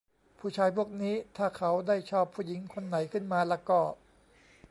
[0.39, 3.81] ผู้ชายพวกนี้ถ้าเขาได้ชอบผู้หญิงคนไหนขึ้นมาละก็